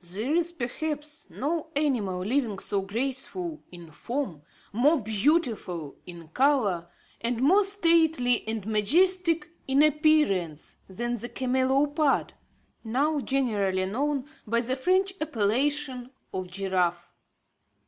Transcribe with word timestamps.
There 0.00 0.32
is 0.32 0.52
perhaps 0.52 1.28
no 1.28 1.70
animal 1.74 2.20
living 2.24 2.60
so 2.60 2.82
graceful 2.82 3.64
in 3.72 3.90
form, 3.90 4.42
more 4.72 5.00
beautiful 5.00 5.96
in 6.06 6.28
colour, 6.28 6.88
and 7.20 7.42
more 7.42 7.64
stately 7.64 8.46
and 8.46 8.64
majestic 8.64 9.50
in 9.66 9.82
appearance 9.82 10.76
than 10.86 11.16
the 11.16 11.28
camelopard, 11.28 12.34
now 12.84 13.18
generally 13.18 13.86
known 13.86 14.26
by 14.46 14.60
the 14.60 14.76
French 14.76 15.14
appellation 15.20 16.12
of 16.32 16.46
giraffe. 16.46 17.12